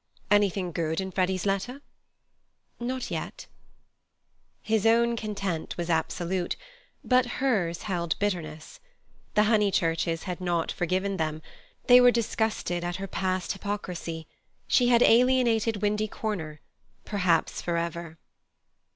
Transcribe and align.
"Anything 0.31 0.71
good 0.71 0.99
in 0.99 1.11
Freddy's 1.11 1.45
letter?" 1.45 1.79
"Not 2.79 3.11
yet." 3.11 3.45
His 4.63 4.87
own 4.87 5.15
content 5.15 5.77
was 5.77 5.91
absolute, 5.91 6.55
but 7.03 7.27
hers 7.39 7.83
held 7.83 8.17
bitterness: 8.17 8.79
the 9.35 9.43
Honeychurches 9.43 10.23
had 10.23 10.41
not 10.41 10.71
forgiven 10.71 11.17
them; 11.17 11.43
they 11.85 12.01
were 12.01 12.09
disgusted 12.09 12.83
at 12.83 12.95
her 12.95 13.05
past 13.05 13.51
hypocrisy; 13.53 14.27
she 14.67 14.87
had 14.87 15.03
alienated 15.03 15.83
Windy 15.83 16.07
Corner, 16.07 16.61
perhaps 17.05 17.61
for 17.61 17.77
ever. 17.77 18.17